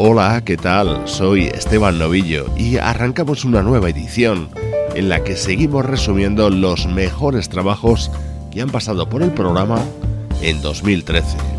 Hola, 0.00 0.42
¿qué 0.44 0.56
tal? 0.56 1.08
Soy 1.08 1.46
Esteban 1.46 1.98
Novillo 1.98 2.46
y 2.56 2.76
arrancamos 2.76 3.44
una 3.44 3.62
nueva 3.62 3.90
edición 3.90 4.48
en 4.94 5.08
la 5.08 5.24
que 5.24 5.34
seguimos 5.34 5.84
resumiendo 5.84 6.50
los 6.50 6.86
mejores 6.86 7.48
trabajos 7.48 8.12
que 8.52 8.62
han 8.62 8.70
pasado 8.70 9.08
por 9.08 9.24
el 9.24 9.32
programa 9.32 9.82
en 10.40 10.62
2013. 10.62 11.57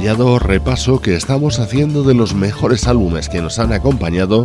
Detallado 0.00 0.38
repaso 0.38 0.98
que 1.02 1.14
estamos 1.14 1.58
haciendo 1.58 2.02
de 2.04 2.14
los 2.14 2.34
mejores 2.34 2.86
álbumes 2.86 3.28
que 3.28 3.42
nos 3.42 3.58
han 3.58 3.74
acompañado 3.74 4.44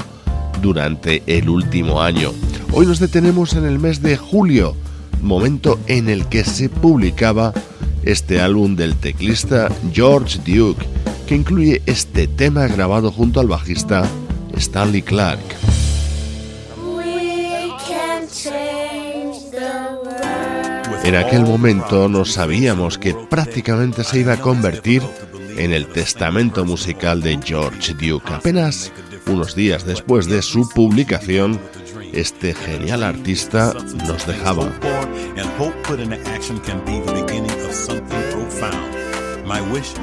durante 0.62 1.24
el 1.28 1.48
último 1.48 2.02
año. 2.02 2.34
Hoy 2.74 2.86
nos 2.86 3.00
detenemos 3.00 3.54
en 3.54 3.63
el 3.63 3.80
mes 3.80 4.02
de 4.02 4.18
julio, 4.18 4.75
momento 5.22 5.80
en 5.88 6.10
el 6.10 6.25
que 6.25 6.44
se 6.44 6.68
publicaba 6.68 7.54
este 8.04 8.42
álbum 8.42 8.75
del 8.75 8.98
teclista 8.98 9.69
George 9.94 10.40
Duke, 10.46 10.86
que 11.25 11.36
incluye 11.36 11.81
este 11.86 12.28
tema 12.28 12.68
grabado 12.68 13.10
junto 13.10 13.40
al 13.40 13.48
bajista 13.48 14.06
Stanley 14.57 15.04
Clark. 15.04 15.40
En 21.06 21.16
aquel 21.16 21.44
momento 21.44 22.10
no 22.10 22.25
sabíamos 22.25 22.98
que 22.98 23.13
prácticamente 23.13 24.04
se 24.04 24.19
iba 24.19 24.34
a 24.34 24.42
convertir 24.42 25.02
en 25.57 25.74
el 25.74 25.88
testamento 25.88 26.66
musical 26.66 27.22
de 27.22 27.40
George 27.44 27.94
Duke. 27.94 28.34
Apenas 28.34 28.92
unos 29.28 29.56
días 29.56 29.86
después 29.86 30.28
de 30.28 30.42
su 30.42 30.69
publicación, 30.69 31.60
este 32.13 32.54
genial 32.54 33.04
artista 33.04 33.74
nos 34.07 34.25
dejaba. 34.28 34.72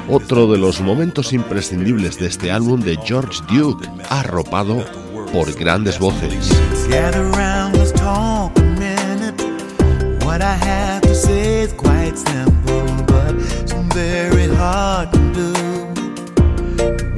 Otro 0.09 0.51
de 0.51 0.57
los 0.57 0.81
momentos 0.81 1.33
imprescindibles 1.33 2.19
de 2.19 2.27
este 2.27 2.51
álbum 2.51 2.81
de 2.81 2.97
George 3.03 3.41
Duke, 3.49 3.87
arropado 4.09 4.85
por 5.31 5.51
grandes 5.53 5.99
voces. 5.99 6.49
But 13.25 13.35
it's 13.35 13.73
very 13.93 14.47
hard 14.47 15.11
to 15.13 15.19
do. 15.33 15.51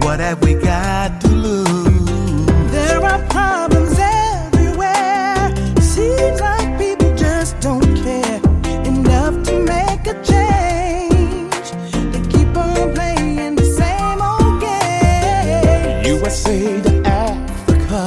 What 0.05 0.19
have 0.19 0.43
we 0.43 0.53
got 0.53 1.21
to 1.21 1.27
lose? 1.27 2.45
There 2.71 3.03
are 3.03 3.21
problems 3.27 3.97
everywhere. 3.99 5.53
Seems 5.81 6.39
like 6.41 6.77
people 6.77 7.13
just 7.15 7.59
don't 7.59 7.95
care 8.03 8.39
enough 8.85 9.35
to 9.47 9.53
make 9.73 10.03
a 10.13 10.15
change. 10.31 11.67
They 12.11 12.21
keep 12.33 12.55
on 12.55 12.93
playing 12.93 13.55
the 13.55 13.67
same 13.81 14.19
old 14.31 14.55
game. 14.61 16.05
USA 16.05 16.81
to 16.85 16.91
Africa, 17.25 18.01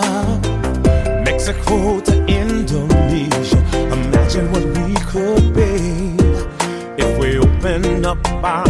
Mexico 1.25 2.01
up 8.08 8.22
by 8.40 8.68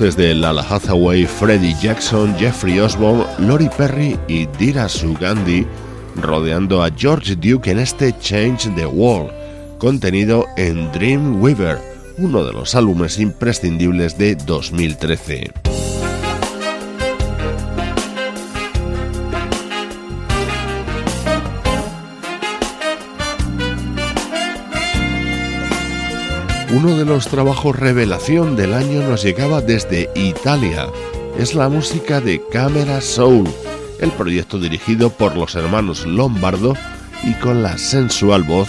voces 0.00 0.16
de 0.16 0.34
Lala 0.34 0.62
Hathaway, 0.62 1.26
Freddie 1.26 1.76
Jackson, 1.80 2.34
Jeffrey 2.38 2.78
Osborne, 2.80 3.26
Lori 3.38 3.68
Perry 3.76 4.18
y 4.28 4.46
Dira 4.58 4.88
Sugandhi, 4.88 5.66
rodeando 6.16 6.82
a 6.82 6.90
George 6.90 7.36
Duke 7.36 7.70
en 7.70 7.78
este 7.78 8.18
Change 8.18 8.70
the 8.76 8.86
World, 8.86 9.30
contenido 9.78 10.46
en 10.56 10.90
Dreamweaver, 10.92 11.78
uno 12.16 12.44
de 12.44 12.52
los 12.52 12.74
álbumes 12.74 13.18
imprescindibles 13.18 14.16
de 14.16 14.36
2013. 14.36 15.69
Uno 26.72 26.96
de 26.96 27.04
los 27.04 27.26
trabajos 27.26 27.76
revelación 27.76 28.54
del 28.54 28.74
año 28.74 29.02
nos 29.02 29.24
llegaba 29.24 29.60
desde 29.60 30.08
Italia. 30.14 30.86
Es 31.36 31.56
la 31.56 31.68
música 31.68 32.20
de 32.20 32.40
Camera 32.52 33.00
Soul, 33.00 33.48
el 33.98 34.10
proyecto 34.12 34.60
dirigido 34.60 35.10
por 35.10 35.34
los 35.36 35.56
hermanos 35.56 36.06
Lombardo 36.06 36.76
y 37.24 37.34
con 37.34 37.64
la 37.64 37.76
sensual 37.76 38.44
voz 38.44 38.68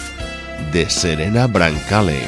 de 0.72 0.90
Serena 0.90 1.46
Brancale. 1.46 2.18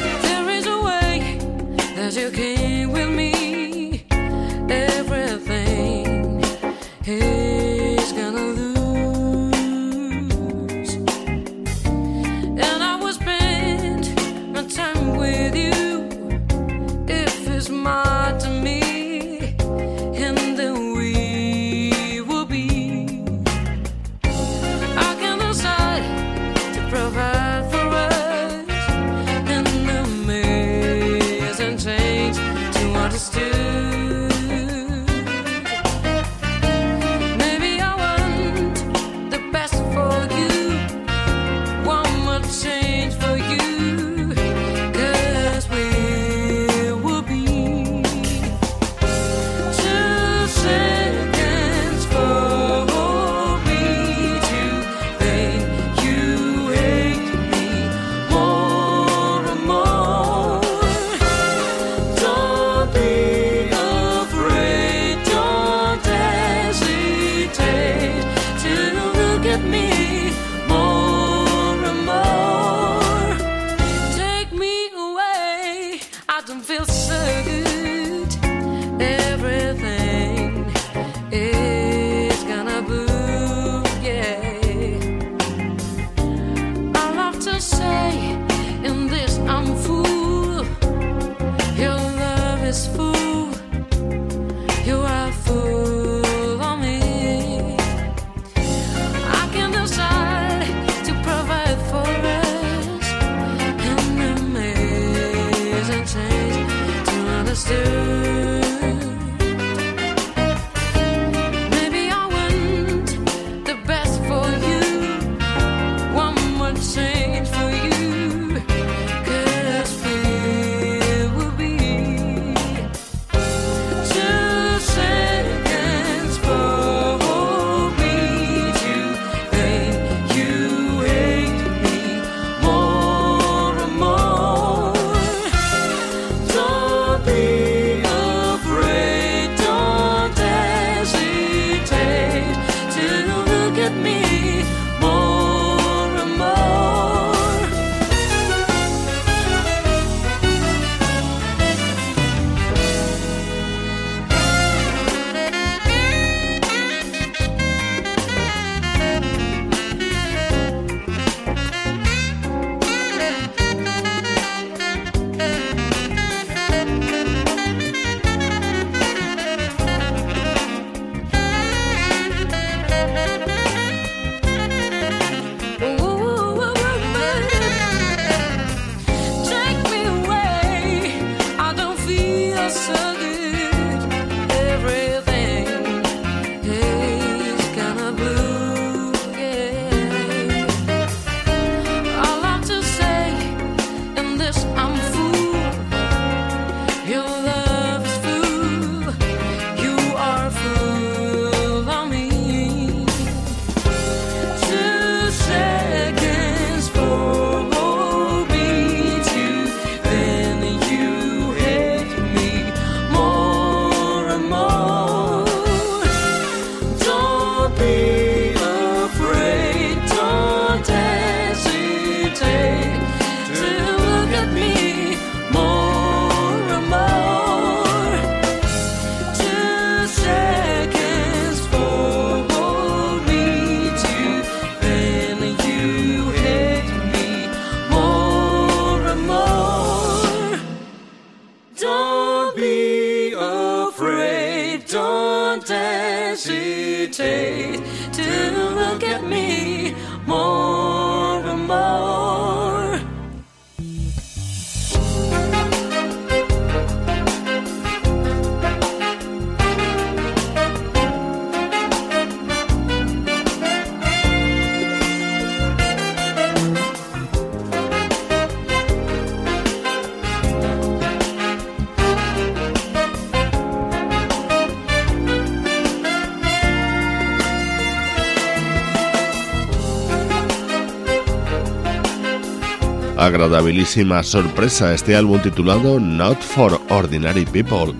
Agradabilísima 283.34 284.22
sorpresa 284.22 284.94
este 284.94 285.16
álbum 285.16 285.42
titulado 285.42 285.98
Not 285.98 286.40
for 286.40 286.80
Ordinary 286.88 287.44
People. 287.44 287.92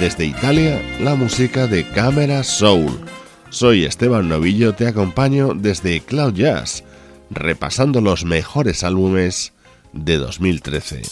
Desde 0.00 0.24
Italia, 0.24 0.80
la 1.02 1.14
música 1.14 1.66
de 1.66 1.86
Camera 1.90 2.42
Soul. 2.42 2.98
Soy 3.50 3.84
Esteban 3.84 4.30
Novillo, 4.30 4.74
te 4.74 4.86
acompaño 4.86 5.52
desde 5.54 6.00
Cloud 6.00 6.32
Jazz, 6.32 6.84
repasando 7.28 8.00
los 8.00 8.24
mejores 8.24 8.82
álbumes 8.82 9.52
de 9.92 10.16
2013. 10.16 11.02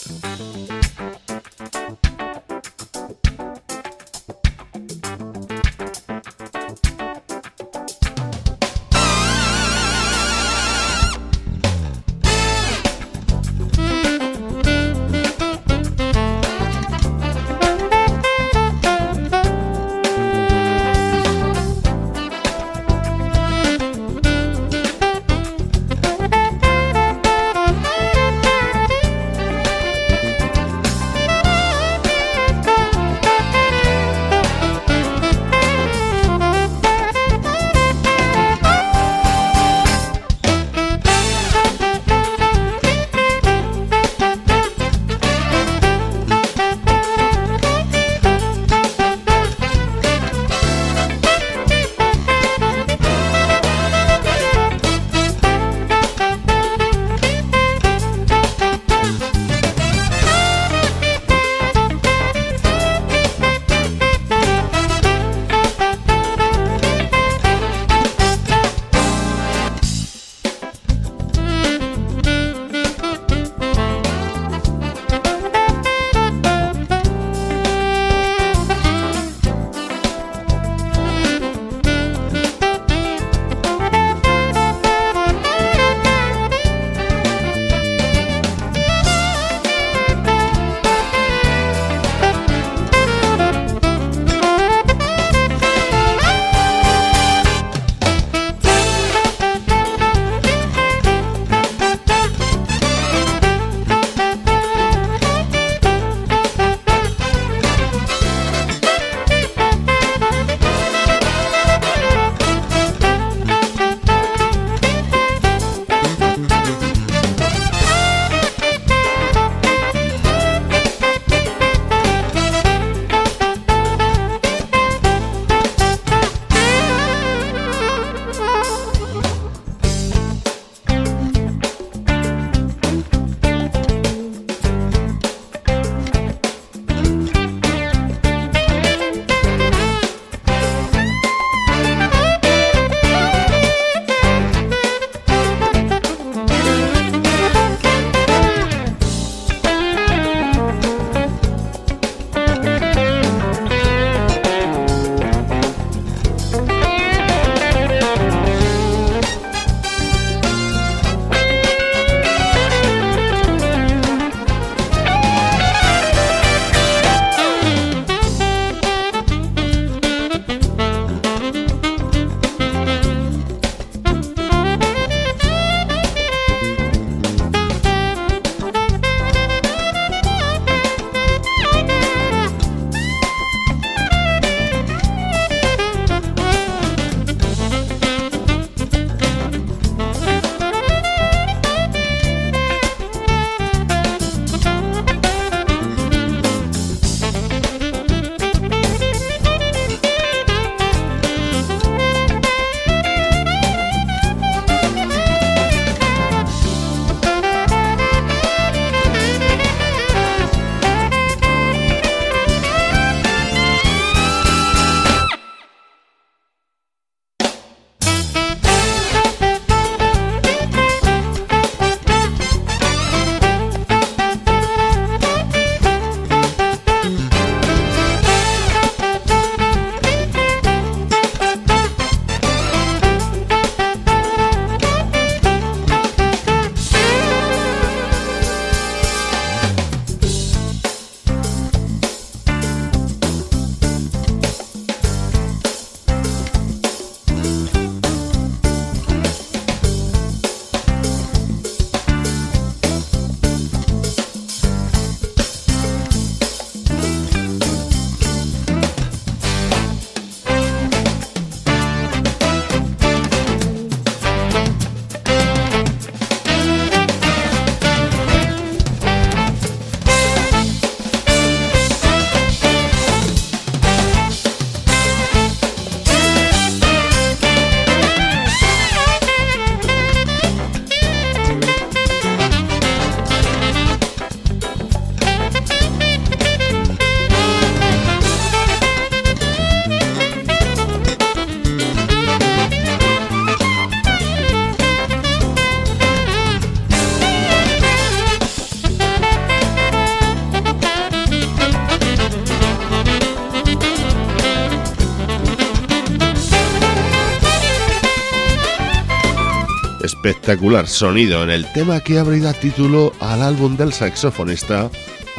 Espectacular 310.47 310.87
sonido 310.87 311.43
en 311.43 311.51
el 311.51 311.67
tema 311.73 311.99
que 311.99 312.21
abrirá 312.21 312.53
título 312.53 313.13
al 313.19 313.43
álbum 313.43 313.77
del 313.77 313.93
saxofonista 313.93 314.89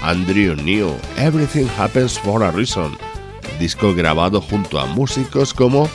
Andrew 0.01 0.53
New, 0.53 0.97
Everything 1.17 1.67
Happens 1.77 2.19
for 2.19 2.43
a 2.43 2.51
Reason, 2.51 2.91
disco 3.57 3.93
grabado 3.93 4.41
junto 4.41 4.77
a 4.77 4.85
músicos 4.85 5.53
como 5.53 5.87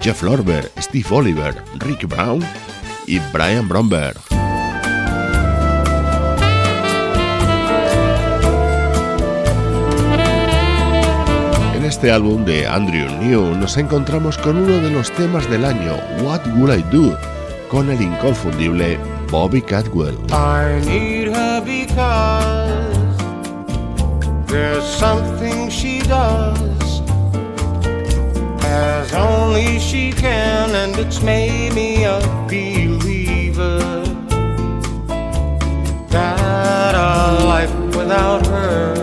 Jeff 0.00 0.22
Lorber, 0.22 0.72
Steve 0.78 1.06
Oliver, 1.10 1.54
Rick 1.78 2.08
Brown 2.08 2.42
y 3.06 3.18
Brian 3.34 3.68
Bromberg. 3.68 4.16
En 11.74 11.84
este 11.84 12.10
álbum 12.10 12.46
de 12.46 12.66
Andrew 12.66 13.10
New 13.20 13.56
nos 13.56 13.76
encontramos 13.76 14.38
con 14.38 14.56
uno 14.56 14.78
de 14.78 14.90
los 14.90 15.10
temas 15.10 15.50
del 15.50 15.66
año, 15.66 15.98
What 16.22 16.46
Will 16.56 16.78
I 16.78 16.82
Do, 16.90 17.14
con 17.74 17.90
el 17.90 18.00
inconfundible 18.00 18.96
Bobby 19.32 19.60
Cadwell. 19.60 20.16
I 20.30 20.80
need 20.86 21.26
her 21.26 21.60
because 21.60 23.16
there's 24.46 24.84
something 24.84 25.68
she 25.70 25.98
does 26.02 27.00
as 28.62 29.12
only 29.12 29.80
she 29.80 30.12
can, 30.12 30.70
and 30.70 30.96
it's 30.96 31.20
made 31.20 31.74
me 31.74 32.04
a 32.04 32.20
believer 32.46 33.80
that 36.10 36.94
a 36.94 37.44
life 37.44 37.74
without 37.96 38.46
her 38.46 38.94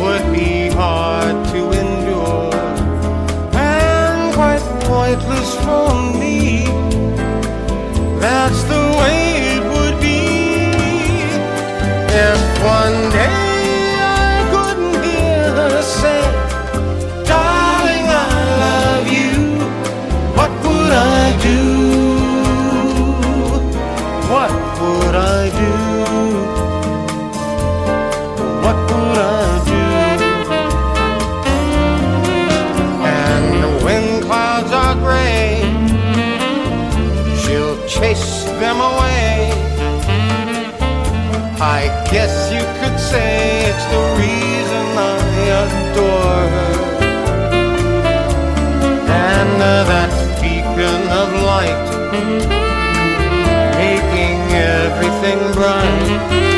would 0.00 0.32
be 0.32 0.70
hard 0.70 1.36
to 1.52 1.70
endure 1.70 2.52
and 3.54 4.34
quite 4.34 4.64
pointless 4.80 5.54
for 5.64 6.18
me. 6.18 6.19
That's 8.42 8.62
the 8.62 8.84
way 8.98 9.56
it 9.56 9.62
would 9.72 10.00
be. 10.00 10.24
If 12.08 12.40
one 12.64 13.12
day 13.12 13.29
Guess 42.12 42.52
you 42.52 42.58
could 42.80 42.98
say 42.98 43.62
it's 43.70 43.84
the 43.84 44.02
reason 44.18 44.84
I 44.98 45.16
adore 45.62 46.42
her. 46.56 46.74
And 49.06 49.62
uh, 49.62 49.84
that 49.84 50.10
beacon 50.42 51.02
of 51.20 51.28
light, 51.50 51.86
making 53.78 54.38
everything 54.58 55.38
bright, 55.54 56.49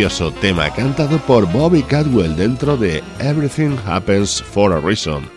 Delicioso 0.00 0.32
tema 0.32 0.70
cantado 0.70 1.18
por 1.26 1.44
Bobby 1.52 1.82
Cadwell 1.82 2.34
dentro 2.34 2.78
de 2.78 3.04
Everything 3.18 3.76
Happens 3.84 4.42
for 4.42 4.72
a 4.72 4.80
Reason, 4.80 5.28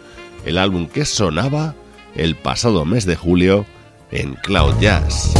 el 0.45 0.57
álbum 0.57 0.87
que 0.87 1.03
sonaba 1.03 1.75
el 2.15 2.37
pasado 2.37 2.85
mes 2.85 3.05
de 3.05 3.17
julio 3.17 3.65
en 4.09 4.35
Cloud 4.35 4.73
Jazz. 4.79 5.33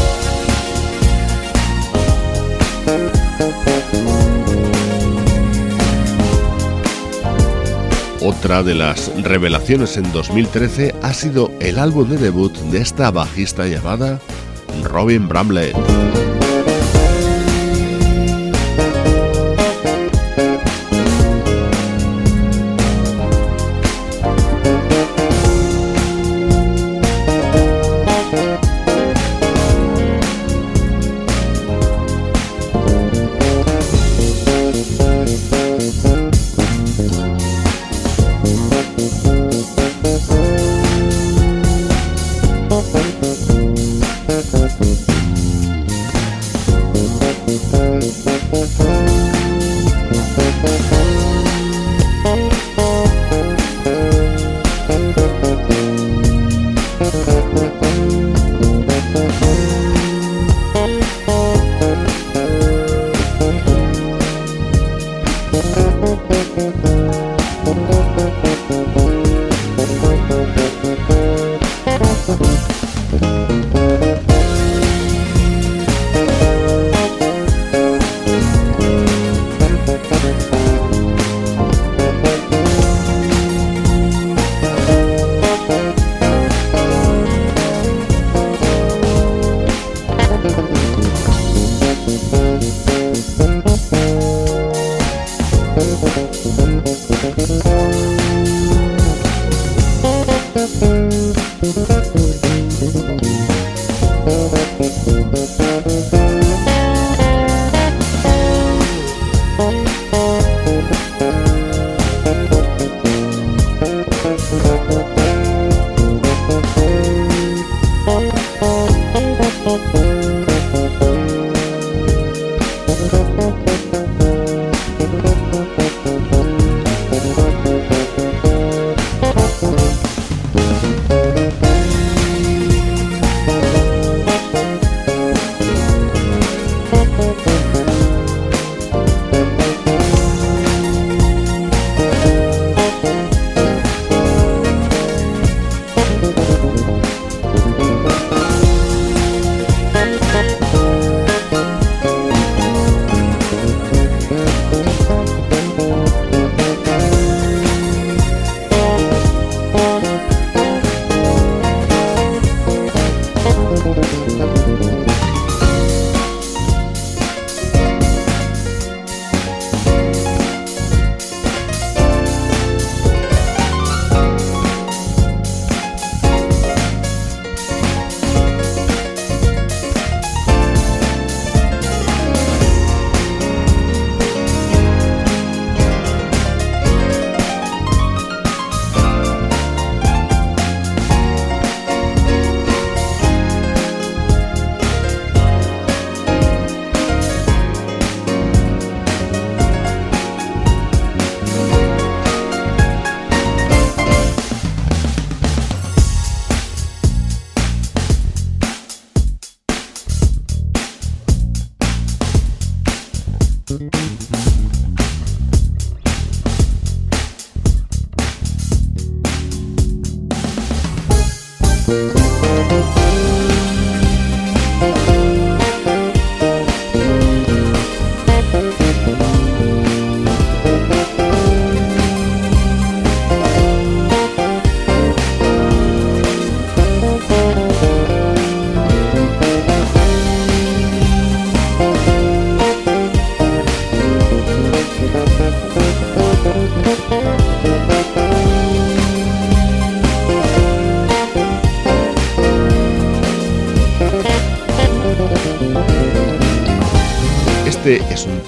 Otra 8.22 8.62
de 8.62 8.76
las 8.76 9.10
revelaciones 9.24 9.96
en 9.96 10.12
2013 10.12 10.96
ha 11.02 11.14
sido 11.14 11.50
el 11.62 11.80
álbum 11.80 12.10
de 12.10 12.18
debut 12.18 12.54
de 12.54 12.80
esta 12.80 13.10
bajista 13.10 13.68
llamada 13.68 14.20
Robin 14.84 15.30
Bramlett. 15.30 15.78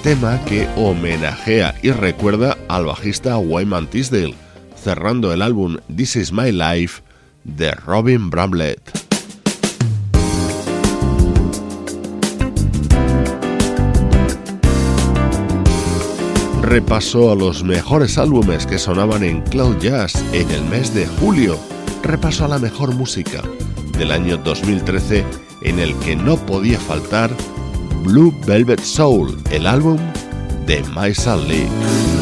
Tema 0.06 0.40
que 0.44 0.68
homenajea 0.76 1.74
y 1.82 1.90
recuerda 1.90 2.56
al 2.68 2.84
bajista 2.84 3.38
Wyman 3.38 3.88
Tisdale, 3.88 4.36
cerrando 4.80 5.32
el 5.32 5.42
álbum 5.42 5.78
This 5.96 6.14
Is 6.14 6.32
My 6.32 6.52
Life 6.52 7.02
de 7.42 7.72
Robin 7.72 8.30
Bramlett. 8.30 8.80
Repaso 16.62 17.32
a 17.32 17.34
los 17.34 17.64
mejores 17.64 18.16
álbumes 18.16 18.64
que 18.64 18.78
sonaban 18.78 19.24
en 19.24 19.42
Cloud 19.42 19.78
Jazz 19.80 20.14
en 20.32 20.48
el 20.52 20.62
mes 20.66 20.94
de 20.94 21.08
julio. 21.18 21.58
Repaso 22.04 22.44
a 22.44 22.48
la 22.48 22.60
mejor 22.60 22.94
música 22.94 23.42
del 23.98 24.12
año 24.12 24.36
2013 24.36 25.24
en 25.62 25.80
el 25.80 25.98
que 25.98 26.14
no 26.14 26.36
podía 26.36 26.78
faltar 26.78 27.32
Blue 28.06 28.32
Velvet 28.46 28.80
Soul, 28.80 29.36
el 29.50 29.66
álbum 29.66 29.98
de 30.64 30.80
My 30.94 31.12
League. 31.48 32.15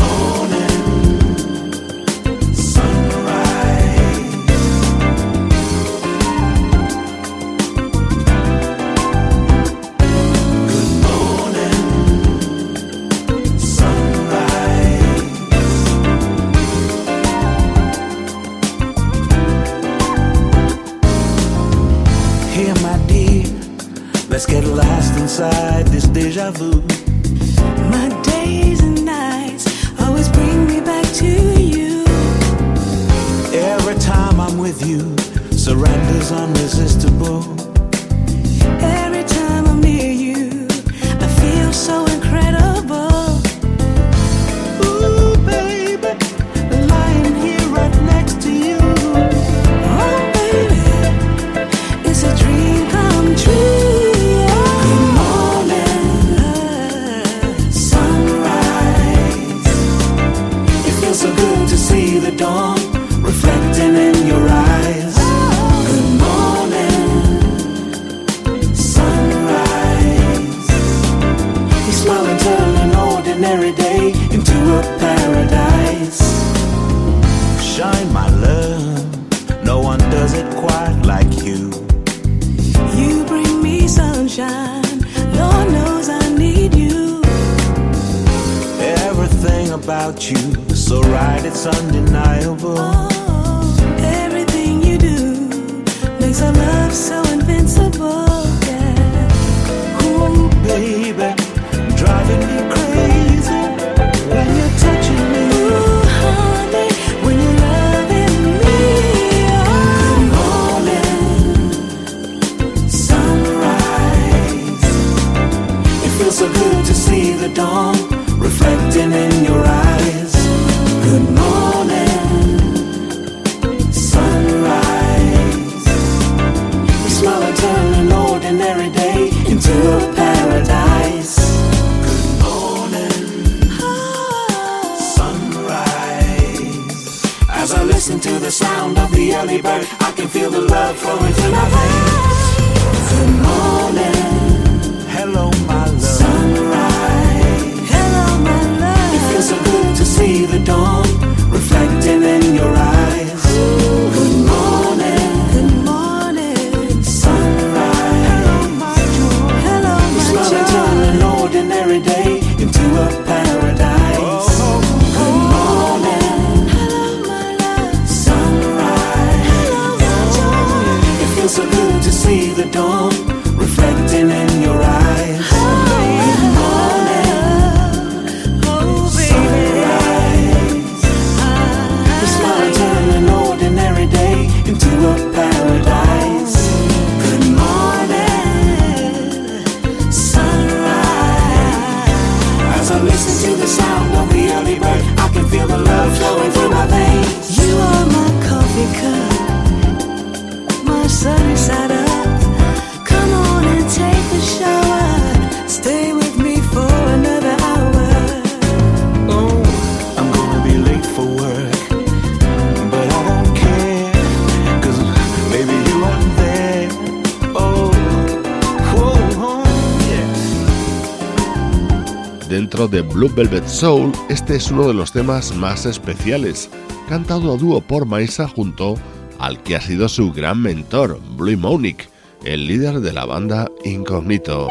de 222.89 223.03
Blue 223.03 223.33
Velvet 223.35 223.67
Soul, 223.67 224.13
este 224.29 224.57
es 224.57 224.71
uno 224.71 224.89
de 224.89 224.95
los 224.95 225.13
temas 225.13 225.55
más 225.55 225.87
especiales, 225.87 226.69
cantado 227.09 227.53
a 227.53 227.57
dúo 227.57 227.81
por 227.81 228.07
Maisa 228.07 228.49
junto 228.49 228.97
al 229.39 229.63
que 229.63 229.77
ha 229.77 229.81
sido 229.81 230.09
su 230.09 230.33
gran 230.33 230.61
mentor, 230.61 231.21
Blue 231.37 231.57
Monic, 231.57 232.09
el 232.45 232.67
líder 232.67 233.01
de 233.01 233.13
la 233.13 233.25
banda 233.25 233.71
Incognito. 233.85 234.69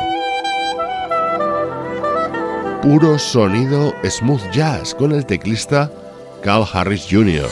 Puro 2.81 3.17
sonido 3.17 3.93
smooth 4.03 4.51
jazz 4.51 4.93
con 4.93 5.11
el 5.11 5.25
teclista 5.25 5.91
Cal 6.43 6.65
Harris 6.71 7.07
Jr. 7.09 7.49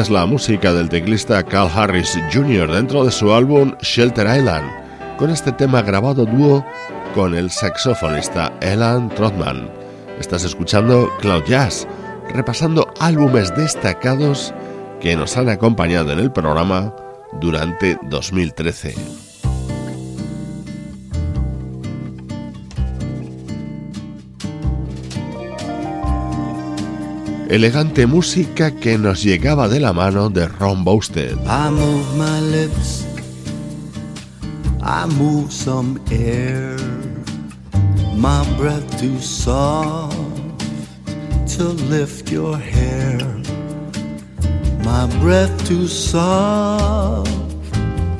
es 0.00 0.08
la 0.08 0.24
música 0.24 0.72
del 0.72 0.88
teclista 0.88 1.42
Carl 1.42 1.70
Harris 1.74 2.18
Jr. 2.32 2.72
dentro 2.72 3.04
de 3.04 3.10
su 3.10 3.34
álbum 3.34 3.74
Shelter 3.82 4.26
Island, 4.34 4.66
con 5.18 5.28
este 5.28 5.52
tema 5.52 5.82
grabado 5.82 6.24
dúo 6.24 6.64
con 7.14 7.34
el 7.34 7.50
saxofonista 7.50 8.50
Elan 8.62 9.10
Trotman. 9.10 9.70
Estás 10.18 10.44
escuchando 10.44 11.10
Cloud 11.20 11.44
Jazz, 11.44 11.86
repasando 12.32 12.90
álbumes 12.98 13.54
destacados 13.54 14.54
que 15.00 15.16
nos 15.16 15.36
han 15.36 15.50
acompañado 15.50 16.12
en 16.12 16.20
el 16.20 16.32
programa 16.32 16.94
durante 17.40 17.98
2013. 18.04 19.19
Elegante 27.50 28.06
música 28.06 28.70
que 28.70 28.96
nos 28.96 29.24
llegaba 29.24 29.68
de 29.68 29.80
la 29.80 29.92
mano 29.92 30.30
de 30.30 30.46
Ron 30.46 30.84
Bousted. 30.84 31.36
I 31.48 31.68
move 31.68 32.16
my 32.16 32.40
lips, 32.42 33.04
I 34.80 35.04
move 35.18 35.50
some 35.50 36.00
air, 36.12 36.76
my 38.14 38.44
breath 38.56 39.00
too 39.00 39.18
soft 39.20 40.14
to 41.56 41.72
lift 41.90 42.30
your 42.30 42.56
hair, 42.56 43.18
my 44.84 45.08
breath 45.20 45.66
too 45.66 45.88
soft 45.88 47.28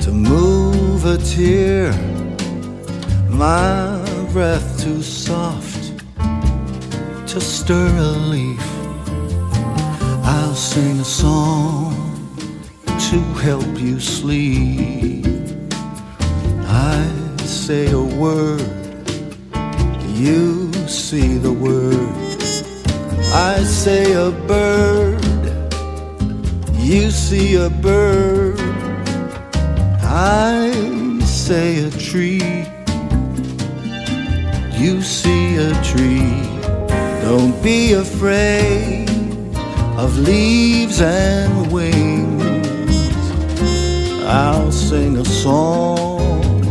to 0.01 0.11
move 0.11 1.07
a 1.07 1.19
tear, 1.19 1.93
my 3.29 3.97
breath 4.33 4.83
too 4.83 5.01
soft 5.01 5.93
to 7.29 7.41
stir 7.41 7.87
a 7.97 8.11
leaf. 8.29 8.80
I'll 10.51 10.57
sing 10.57 10.99
a 10.99 11.05
song 11.05 11.95
to 12.85 13.21
help 13.39 13.79
you 13.79 14.01
sleep. 14.01 15.25
I 16.67 17.07
say 17.45 17.93
a 17.93 18.01
word, 18.01 18.61
you 20.09 20.73
see 20.89 21.39
the 21.39 21.53
word. 21.53 22.17
I 23.33 23.63
say 23.63 24.13
a 24.15 24.33
bird, 24.33 25.23
you 26.79 27.13
see 27.13 27.55
a 27.55 27.71
bird. 27.71 28.59
I 30.03 31.21
say 31.25 31.85
a 31.85 31.91
tree, 31.93 32.67
you 34.77 35.01
see 35.01 35.59
a 35.59 35.73
tree. 35.85 36.43
Don't 37.23 37.63
be 37.63 37.93
afraid 37.93 39.00
of 40.03 40.19
leaves 40.21 41.03
and 41.03 41.71
wings. 41.71 42.43
I'll 44.25 44.73
sing 44.73 45.19
a 45.19 45.25
song 45.27 46.63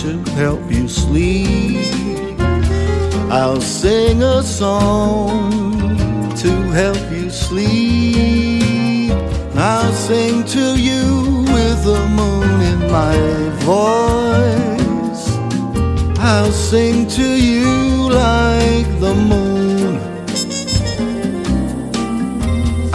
to 0.00 0.10
help 0.40 0.62
you 0.70 0.88
sleep. 0.88 2.40
I'll 3.30 3.60
sing 3.60 4.22
a 4.22 4.42
song 4.42 5.50
to 6.36 6.50
help 6.80 7.04
you 7.10 7.28
sleep. 7.28 9.12
I'll 9.54 9.92
sing 9.92 10.44
to 10.56 10.64
you 10.88 11.44
with 11.54 11.78
the 11.84 12.00
moon 12.18 12.56
in 12.72 12.80
my 12.98 13.18
voice. 13.68 15.24
I'll 16.18 16.52
sing 16.52 17.06
to 17.18 17.26
you 17.48 18.08
like 18.08 18.88
the 18.98 19.14
moon. 19.14 19.57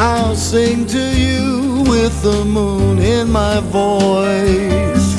I'll 0.06 0.36
sing 0.36 0.86
to 0.88 1.18
you 1.18 1.86
with 1.88 2.22
the 2.24 2.44
moon 2.44 3.00
in 3.00 3.32
my 3.32 3.62
voice. 3.62 5.10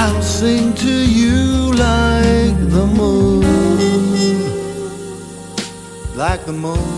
I'll 0.00 0.22
sing 0.22 0.72
to 0.76 0.94
you 1.20 1.72
like 1.72 2.56
the 2.70 2.86
moon, 2.86 3.44
like 6.16 6.46
the 6.46 6.54
moon. 6.54 6.97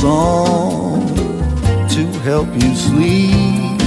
Song 0.00 1.06
to 1.90 2.06
help 2.20 2.48
you 2.54 2.74
sleep. 2.74 3.78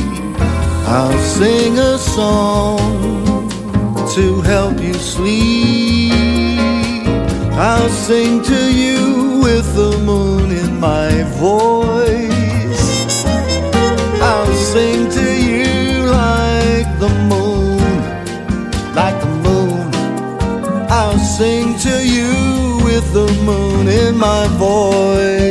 I'll 0.85 1.17
sing 1.17 1.79
a 1.79 1.97
song 1.97 3.49
to 4.13 4.41
help 4.41 4.79
you 4.79 4.93
sleep. 4.93 6.11
I'll 7.53 7.89
sing 7.89 8.43
to 8.43 8.59
you 8.83 9.41
with 9.41 9.67
the 9.73 9.97
moon 10.05 10.51
in 10.51 10.79
my 10.79 11.09
voice. 11.41 13.25
I'll 14.21 14.55
sing 14.71 15.09
to 15.17 15.27
you 15.49 16.05
like 16.21 16.89
the 16.99 17.11
moon, 17.31 17.81
like 18.93 19.17
the 19.19 19.33
moon. 19.47 19.89
I'll 20.91 21.17
sing 21.17 21.75
to 21.87 21.95
you 22.15 22.31
with 22.85 23.05
the 23.13 23.27
moon 23.47 23.87
in 23.87 24.15
my 24.15 24.45
voice. 24.59 25.42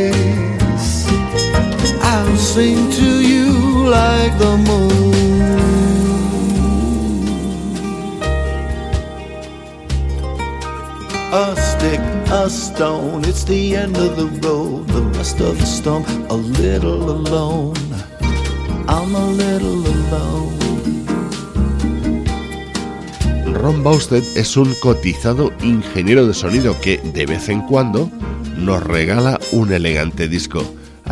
Ron 23.54 23.82
Bausted 23.82 24.22
es 24.36 24.58
un 24.58 24.74
cotizado 24.82 25.54
ingeniero 25.62 26.26
de 26.26 26.34
sonido 26.34 26.78
que 26.82 26.98
de 26.98 27.24
vez 27.24 27.48
en 27.48 27.62
cuando 27.62 28.10
nos 28.58 28.82
regala 28.82 29.40
un 29.52 29.72
elegante 29.72 30.28
disco. 30.28 30.62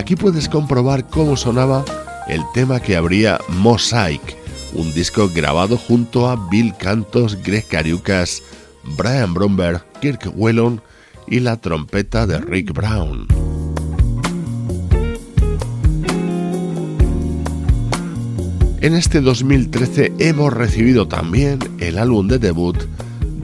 Aquí 0.01 0.16
puedes 0.16 0.48
comprobar 0.48 1.07
cómo 1.11 1.36
sonaba 1.36 1.84
el 2.26 2.40
tema 2.55 2.80
que 2.80 2.96
abría 2.96 3.38
Mosaic, 3.48 4.34
un 4.72 4.94
disco 4.94 5.28
grabado 5.28 5.76
junto 5.76 6.26
a 6.26 6.48
Bill 6.48 6.74
Cantos, 6.74 7.36
Greg 7.44 7.66
Cariucas, 7.68 8.42
Brian 8.96 9.34
Bromberg, 9.34 9.84
Kirk 10.01 10.32
Whelan 10.34 10.80
y 11.28 11.40
la 11.40 11.61
trompeta 11.61 12.26
de 12.26 12.40
Rick 12.40 12.72
Brown. 12.72 13.26
En 18.80 18.94
este 18.94 19.20
2013 19.20 20.14
hemos 20.18 20.51
recibido 20.51 21.09
también 21.09 21.59
el 21.78 21.98
álbum 21.98 22.26
de 22.26 22.38
debut 22.38 22.78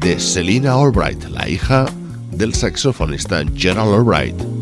de 0.01 0.19
Selina 0.19 0.73
Albright, 0.73 1.23
la 1.25 1.51
hija 1.51 1.85
del 2.31 2.55
saxofonista 2.55 3.45
Gerald 3.55 3.93
Albright. 3.93 4.56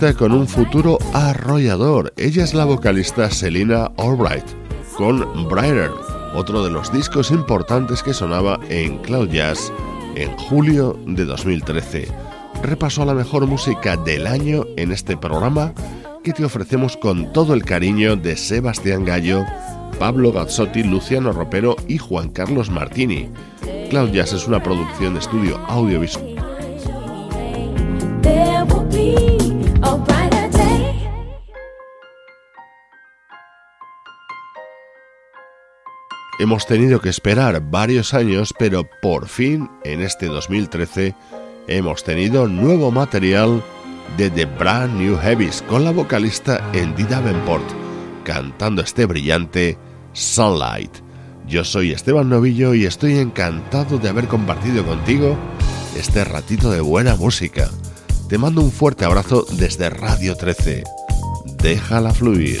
Con 0.00 0.32
un 0.32 0.48
futuro 0.48 0.98
arrollador. 1.12 2.14
Ella 2.16 2.42
es 2.42 2.54
la 2.54 2.64
vocalista 2.64 3.30
Selina 3.30 3.90
Albright, 3.98 4.46
con 4.96 5.46
Brighter, 5.46 5.90
otro 6.34 6.64
de 6.64 6.70
los 6.70 6.90
discos 6.90 7.30
importantes 7.30 8.02
que 8.02 8.14
sonaba 8.14 8.58
en 8.70 8.96
Cloud 8.98 9.28
Jazz 9.28 9.70
en 10.16 10.34
julio 10.38 10.98
de 11.06 11.26
2013. 11.26 12.08
Repaso 12.62 13.02
a 13.02 13.04
la 13.04 13.12
mejor 13.12 13.46
música 13.46 13.98
del 13.98 14.26
año 14.26 14.64
en 14.78 14.90
este 14.90 15.18
programa 15.18 15.74
que 16.24 16.32
te 16.32 16.46
ofrecemos 16.46 16.96
con 16.96 17.30
todo 17.34 17.52
el 17.52 17.62
cariño 17.62 18.16
de 18.16 18.38
Sebastián 18.38 19.04
Gallo, 19.04 19.44
Pablo 19.98 20.32
Gazzotti, 20.32 20.82
Luciano 20.82 21.30
Ropero 21.32 21.76
y 21.88 21.98
Juan 21.98 22.30
Carlos 22.30 22.70
Martini. 22.70 23.28
Cloud 23.90 24.12
Jazz 24.12 24.32
es 24.32 24.48
una 24.48 24.62
producción 24.62 25.12
de 25.12 25.20
estudio 25.20 25.58
audiovisual 25.68 26.29
Hemos 36.40 36.64
tenido 36.64 37.02
que 37.02 37.10
esperar 37.10 37.60
varios 37.70 38.14
años, 38.14 38.54
pero 38.58 38.88
por 39.02 39.28
fin, 39.28 39.68
en 39.84 40.00
este 40.00 40.24
2013, 40.24 41.14
hemos 41.68 42.02
tenido 42.02 42.48
nuevo 42.48 42.90
material 42.90 43.62
de 44.16 44.30
The 44.30 44.46
Brand 44.46 44.98
New 44.98 45.18
Heavies 45.18 45.60
con 45.68 45.84
la 45.84 45.90
vocalista 45.90 46.66
Andy 46.72 47.02
Davenport, 47.02 47.66
cantando 48.24 48.80
este 48.80 49.04
brillante 49.04 49.76
Sunlight. 50.14 50.90
Yo 51.46 51.62
soy 51.62 51.92
Esteban 51.92 52.30
Novillo 52.30 52.72
y 52.72 52.86
estoy 52.86 53.18
encantado 53.18 53.98
de 53.98 54.08
haber 54.08 54.26
compartido 54.26 54.82
contigo 54.86 55.36
este 55.94 56.24
ratito 56.24 56.70
de 56.70 56.80
buena 56.80 57.16
música. 57.16 57.68
Te 58.30 58.38
mando 58.38 58.62
un 58.62 58.72
fuerte 58.72 59.04
abrazo 59.04 59.44
desde 59.58 59.90
Radio 59.90 60.34
13. 60.36 60.84
Déjala 61.58 62.14
fluir. 62.14 62.60